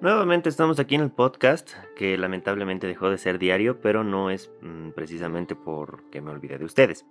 [0.00, 4.50] Nuevamente estamos aquí en el podcast, que lamentablemente dejó de ser diario, pero no es
[4.62, 7.04] mm, precisamente porque me olvidé de ustedes.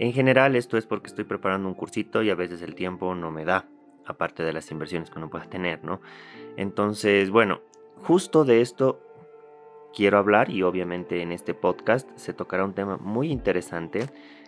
[0.00, 3.30] En general esto es porque estoy preparando un cursito y a veces el tiempo no
[3.30, 3.68] me da,
[4.04, 6.00] aparte de las inversiones que uno pueda tener, ¿no?
[6.56, 7.60] Entonces, bueno,
[8.02, 9.00] justo de esto
[9.94, 14.06] quiero hablar y obviamente en este podcast se tocará un tema muy interesante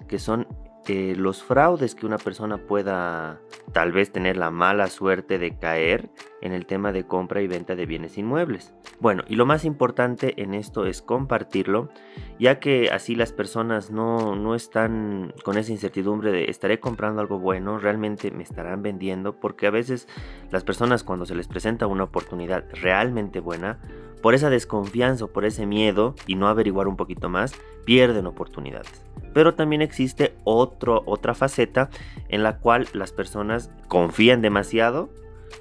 [0.08, 0.48] que son
[0.88, 3.40] eh, los fraudes que una persona pueda
[3.72, 6.10] tal vez tener la mala suerte de caer
[6.42, 8.72] en el tema de compra y venta de bienes inmuebles.
[8.98, 11.90] Bueno, y lo más importante en esto es compartirlo,
[12.38, 17.38] ya que así las personas no, no están con esa incertidumbre de estaré comprando algo
[17.38, 20.08] bueno, realmente me estarán vendiendo, porque a veces
[20.50, 23.78] las personas cuando se les presenta una oportunidad realmente buena,
[24.22, 29.02] por esa desconfianza o por ese miedo y no averiguar un poquito más, pierden oportunidades.
[29.32, 31.90] Pero también existe otro, otra faceta
[32.28, 35.08] en la cual las personas confían demasiado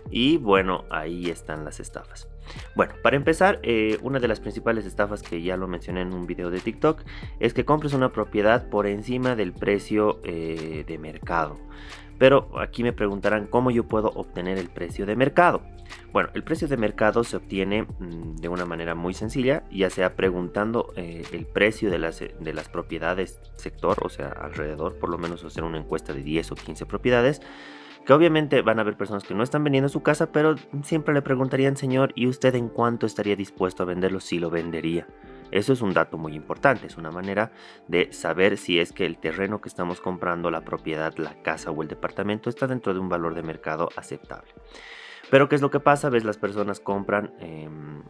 [0.09, 2.27] y bueno, ahí están las estafas.
[2.75, 6.25] Bueno, para empezar, eh, una de las principales estafas que ya lo mencioné en un
[6.25, 7.02] video de TikTok
[7.39, 11.58] es que compres una propiedad por encima del precio eh, de mercado.
[12.17, 15.61] Pero aquí me preguntarán cómo yo puedo obtener el precio de mercado.
[16.11, 20.16] Bueno, el precio de mercado se obtiene mm, de una manera muy sencilla, ya sea
[20.16, 25.17] preguntando eh, el precio de las, de las propiedades sector, o sea, alrededor, por lo
[25.17, 27.42] menos hacer una encuesta de 10 o 15 propiedades,
[28.09, 31.21] que obviamente van a haber personas que no están vendiendo su casa, pero siempre le
[31.21, 35.05] preguntarían, señor, ¿y usted en cuánto estaría dispuesto a venderlo si lo vendería?
[35.52, 37.52] Eso es un dato muy importante, es una manera
[37.87, 41.83] de saber si es que el terreno que estamos comprando, la propiedad, la casa o
[41.83, 44.49] el departamento está dentro de un valor de mercado aceptable.
[45.30, 46.09] Pero ¿qué es lo que pasa?
[46.09, 48.02] Ves, las personas compran em,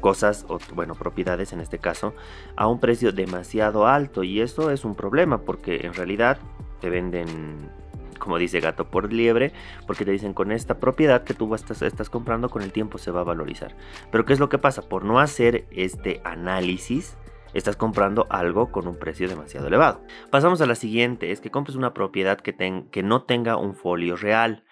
[0.00, 2.14] cosas o bueno propiedades en este caso
[2.56, 6.38] a un precio demasiado alto y eso es un problema porque en realidad
[6.80, 7.70] te venden
[8.18, 9.52] como dice gato por liebre,
[9.86, 13.10] porque te dicen con esta propiedad que tú estás, estás comprando con el tiempo se
[13.10, 13.76] va a valorizar.
[14.10, 14.82] Pero ¿qué es lo que pasa?
[14.82, 17.16] Por no hacer este análisis,
[17.54, 20.02] estás comprando algo con un precio demasiado elevado.
[20.30, 24.16] Pasamos a la siguiente, es que compres una propiedad que, que no tenga un folio
[24.16, 24.64] real.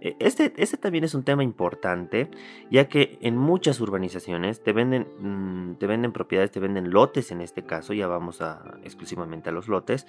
[0.00, 2.30] E, este, este, también es un tema importante,
[2.70, 7.40] ya que en muchas urbanizaciones te venden, mm, te venden propiedades, te venden lotes en
[7.40, 10.06] este caso, ya vamos a, exclusivamente a los lotes,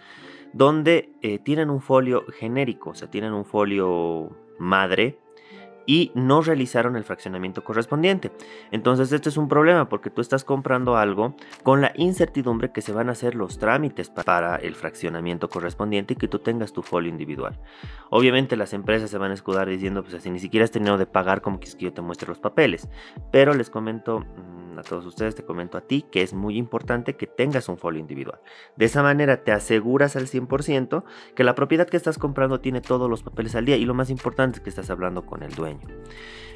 [0.54, 5.18] donde eh, tienen un folio genérico, o sea, tienen un folio madre
[5.90, 8.32] y no realizaron el fraccionamiento correspondiente.
[8.70, 11.34] Entonces este es un problema porque tú estás comprando algo
[11.64, 16.18] con la incertidumbre que se van a hacer los trámites para el fraccionamiento correspondiente y
[16.18, 17.58] que tú tengas tu folio individual.
[18.12, 21.08] Obviamente las empresas se van a escudar diciendo, pues si ni siquiera has tenido de
[21.08, 22.88] pagar, como que que yo te muestre los papeles.
[23.32, 27.16] Pero les comento mm, a todos ustedes, te comento a ti que es muy importante
[27.16, 28.40] que tengas un folio individual.
[28.76, 33.10] De esa manera te aseguras al 100% que la propiedad que estás comprando tiene todos
[33.10, 35.78] los papeles al día y lo más importante es que estás hablando con el dueño.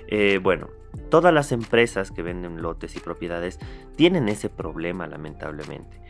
[0.08, 0.68] Eh, bueno,
[1.10, 3.60] todas las empresas que venden lotes y propiedades
[3.96, 6.02] tienen ese problema lamentablemente.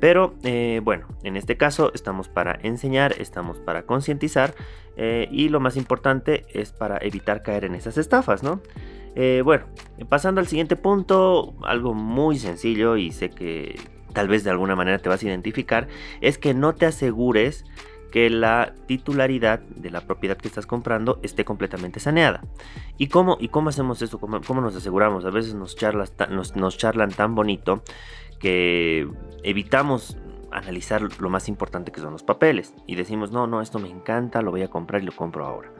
[0.00, 4.54] Pero eh, bueno, en este caso estamos para enseñar, estamos para concientizar
[4.96, 8.60] eh, y lo más importante es para evitar caer en esas estafas, ¿no?
[9.44, 9.66] Bueno,
[10.08, 13.78] pasando al siguiente punto, algo muy sencillo y sé que
[14.14, 15.86] tal vez de alguna manera te vas a identificar,
[16.22, 17.66] es que no te asegures
[18.12, 22.42] que la titularidad de la propiedad que estás comprando esté completamente saneada.
[22.98, 24.20] ¿Y cómo, y cómo hacemos esto?
[24.20, 25.24] ¿Cómo, nos aseguramos?
[25.24, 26.12] A veces nos, charlas,
[26.54, 27.82] nos charlan tan bonito
[28.38, 29.08] que
[29.42, 30.16] evitamos
[30.52, 34.42] analizar lo más importante que son los papeles y decimos, no, no, esto me encanta,
[34.42, 35.70] lo voy a comprar y lo compro ahora.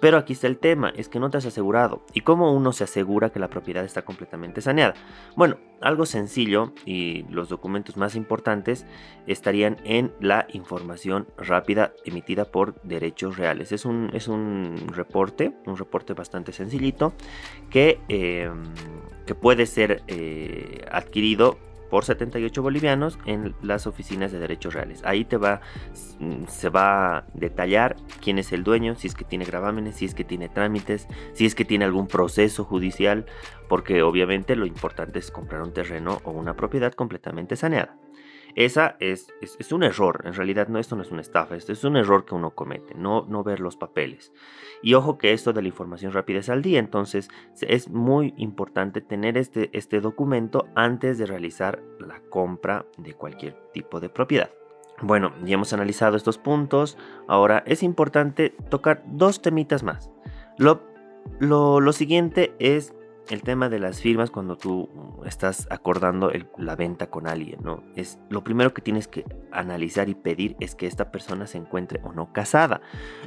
[0.00, 2.02] Pero aquí está el tema, es que no te has asegurado.
[2.12, 4.94] ¿Y cómo uno se asegura que la propiedad está completamente saneada?
[5.36, 8.86] Bueno, algo sencillo y los documentos más importantes
[9.26, 13.72] estarían en la información rápida emitida por derechos reales.
[13.72, 17.12] Es un, es un reporte, un reporte bastante sencillito
[17.70, 18.62] que, em,
[19.26, 21.58] que puede ser eh, adquirido
[21.90, 25.02] por 78 bolivianos en las oficinas de derechos reales.
[25.04, 25.60] Ahí te va,
[26.18, 30.04] mm, se va a detallar quién es el dueño, si es que tiene gravámenes, si
[30.04, 33.26] es que tiene trámites, si es que tiene algún proceso judicial,
[33.68, 37.96] porque obviamente lo importante es comprar un terreno o una propiedad completamente saneada.
[38.58, 41.84] Esa es, es, un error, en realidad no, esto no es una estafa, esto es
[41.84, 44.32] un error que uno comete, no, no ver los papeles.
[44.82, 47.28] Y ojo que esto de la información rápida es al día, entonces
[47.60, 54.00] es muy importante tener este, este documento antes de realizar la compra de cualquier tipo
[54.00, 54.50] de propiedad.
[55.02, 60.10] Bueno, ya hemos analizado estos puntos, ahora es importante tocar dos temitas más.
[60.56, 60.82] Lo,
[61.38, 62.92] lo, lo siguiente es
[63.30, 64.88] el tema de las firmas cuando tú
[65.24, 67.82] estás acordando la venta con alguien, ¿no?
[67.94, 72.00] Es lo primero que tienes que analizar y pedir es que esta persona se encuentre
[72.04, 72.80] o no casada.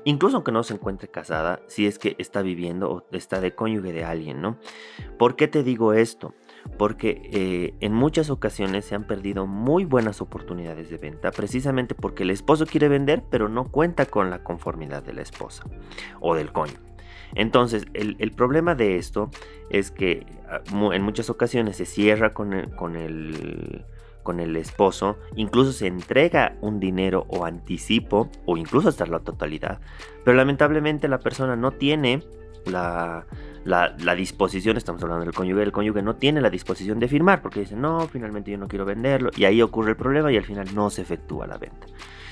[0.03, 3.93] Incluso aunque no se encuentre casada, si es que está viviendo o está de cónyuge
[3.93, 4.57] de alguien, ¿no?
[5.17, 6.33] ¿Por qué te digo esto?
[6.77, 12.23] Porque eh, en muchas ocasiones se han perdido muy buenas oportunidades de venta precisamente porque
[12.23, 15.63] el esposo quiere vender pero no cuenta con la conformidad de la esposa
[16.19, 16.79] o del coño.
[17.33, 19.29] Entonces, el, problema de esto
[19.69, 20.61] es que ah,
[20.93, 23.85] en muchas ocasiones se cierra con con el,
[24.23, 29.79] con el esposo, incluso se entrega un dinero o anticipo, o incluso hasta la totalidad,
[30.23, 32.23] pero lamentablemente la persona no tiene
[32.65, 33.25] la,
[33.63, 37.61] la, disposición, estamos hablando del cónyuge, el cónyuge no tiene la disposición de firmar porque
[37.61, 40.73] dice, no, finalmente yo no quiero venderlo, y ahí ocurre el problema y al final
[40.73, 41.87] no se efectúa la venta.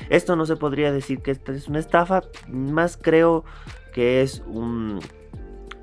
[0.10, 3.44] Esto no se podría decir que esta es una estafa, más creo
[3.94, 5.00] que es un,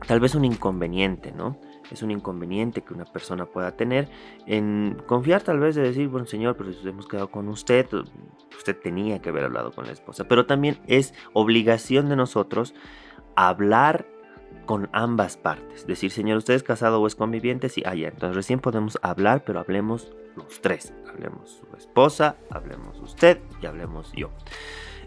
[0.07, 1.59] tal vez un inconveniente, ¿no?
[1.93, 4.09] Es un inconveniente que una persona pueda tener
[4.47, 7.87] en confiar tal vez de decir, bueno señor, pero hemos quedado con usted,
[8.57, 12.75] usted tenía que haber hablado con la esposa, pero también es obligación de nosotros
[13.37, 14.07] hablar
[14.67, 15.87] con ambas partes.
[15.87, 17.69] Decir, señor, ¿usted es casado o es conviviente?
[17.69, 17.95] Sí, ah.
[17.95, 20.93] Entonces recién podemos hablar, pero hablemos los tres.
[21.09, 24.31] Hablemos su esposa, hablemos usted y hablemos yo.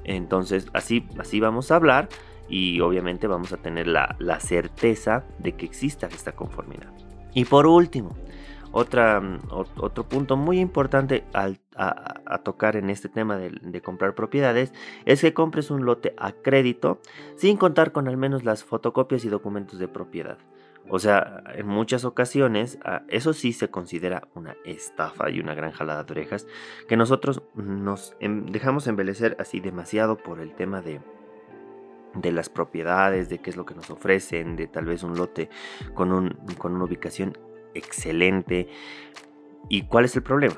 [0.03, 2.09] Entonces, así, así vamos a hablar
[2.47, 6.91] y obviamente vamos a tener la, la certeza de que exista esta conformidad.
[7.33, 8.15] Y por último,
[8.71, 11.54] otra, mm, otro punto muy importante a,
[12.44, 14.74] tocar en este tema de, comprar propiedades
[15.06, 17.00] es que compres un lote a crédito
[17.36, 20.38] sin contar con al menos las fotocopias y documentos de propiedad.
[20.89, 25.71] O sea, en muchas ocasiones ah, eso sí se considera una estafa y una gran
[25.71, 26.48] jalada de orejas
[26.88, 31.00] que nosotros nos em, dejamos embelecer así demasiado por el tema de,
[32.16, 35.50] de las propiedades, de qué es lo que nos ofrecen, de tal vez un lote
[35.94, 37.38] con, un, con una ubicación
[37.80, 38.68] excelente.
[39.70, 40.56] ¿Y cuál es el problema?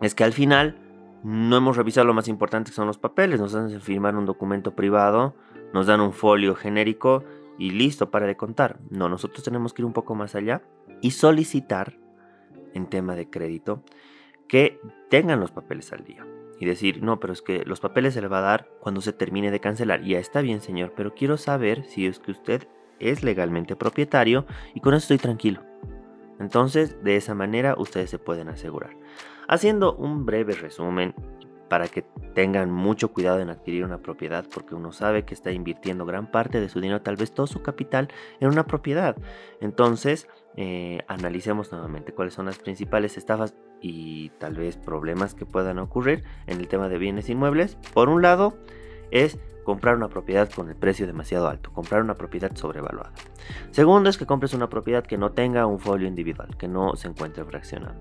[0.00, 0.76] Es que al final
[1.22, 3.40] no hemos revisado lo más importante que son los papeles.
[3.40, 5.34] Nos hacen firmar un documento privado,
[5.72, 7.24] nos dan un folio genérico
[7.58, 8.78] y listo, para de contar.
[8.90, 10.62] No, nosotros tenemos que ir un poco más allá
[11.02, 11.98] y solicitar
[12.72, 13.82] en tema de crédito
[14.48, 16.26] que tengan los papeles al día.
[16.58, 19.12] Y decir, no, pero es que los papeles se le va a dar cuando se
[19.12, 20.02] termine de cancelar.
[20.02, 22.68] Ya está bien, señor, pero quiero saber si es que usted
[22.98, 25.69] es legalmente propietario y con eso estoy tranquilo.
[26.40, 28.96] Entonces, de esa manera ustedes se pueden asegurar.
[29.46, 31.14] Haciendo un breve resumen
[31.68, 32.02] para que
[32.34, 36.60] tengan mucho cuidado en adquirir una propiedad porque uno sabe que está invirtiendo gran parte
[36.60, 38.08] de su dinero, tal vez todo su capital,
[38.40, 39.16] en una propiedad.
[39.60, 40.26] Entonces,
[40.56, 46.24] eh, analicemos nuevamente cuáles son las principales estafas y tal vez problemas que puedan ocurrir
[46.48, 47.76] en el tema de bienes inmuebles.
[47.94, 48.58] Por un lado,
[49.12, 49.38] es
[49.70, 53.12] comprar una propiedad con el precio demasiado alto, comprar una propiedad sobrevaluada.
[53.70, 57.06] Segundo es que compres una propiedad que no tenga un folio individual, que no se
[57.06, 57.94] encuentre fraccionado.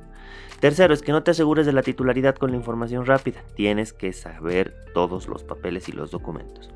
[0.59, 4.13] Tercero es que no te asegures de la titularidad con la información rápida, tienes que
[4.13, 6.71] saber todos los papeles y los documentos.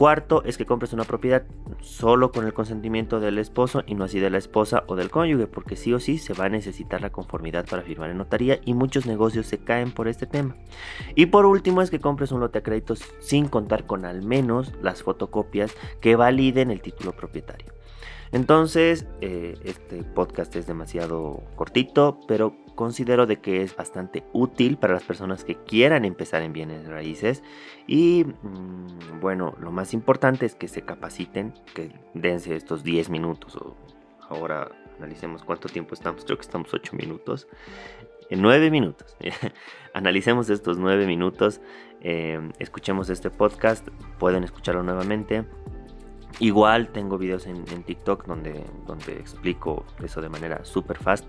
[0.00, 1.44] Cuarto es que compres una propiedad
[1.82, 5.46] solo con el consentimiento del esposo y no así de la esposa o del cónyuge,
[5.46, 8.72] porque sí o sí se va a necesitar la conformidad para firmar en notaría y
[8.72, 10.56] muchos negocios se caen por este tema.
[11.16, 14.72] Y por último es que compres un lote a créditos sin contar con al menos
[14.80, 17.79] las fotocopias que validen el título propietario.
[18.32, 24.94] Entonces, eh, este podcast es demasiado cortito, pero considero de que es bastante útil para
[24.94, 27.42] las personas que quieran empezar en bienes raíces.
[27.88, 33.56] Y mm, bueno, lo más importante es que se capaciten, que dense estos 10 minutos.
[33.56, 33.76] O
[34.28, 37.48] ahora analicemos cuánto tiempo estamos, creo que estamos 8 minutos.
[38.30, 39.16] En 9 minutos.
[39.92, 41.60] Analicemos estos 9 minutos.
[42.00, 43.88] Eh, escuchemos este podcast.
[44.20, 45.44] Pueden escucharlo nuevamente.
[46.38, 51.26] Igual tengo videos en, TikTok donde, donde explico eso de manera súper fast.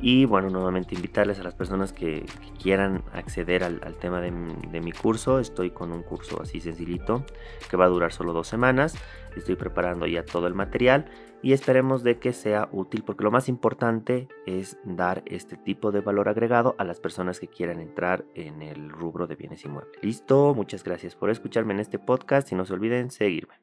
[0.00, 2.26] Y bueno, nuevamente invitarles a las personas que,
[2.60, 4.32] quieran acceder al, tema de,
[4.70, 5.38] de, mi curso.
[5.38, 7.24] Estoy con un curso así sencillito
[7.70, 8.96] que va a durar solo dos semanas.
[9.36, 11.06] Estoy preparando ya todo el material
[11.44, 16.00] y esperemos de que sea útil porque lo más importante es dar este tipo de
[16.00, 20.02] valor agregado a las personas que quieran entrar en el rubro de bienes inmuebles.
[20.02, 23.54] Listo, muchas gracias por escucharme en este podcast y no se olviden seguirme.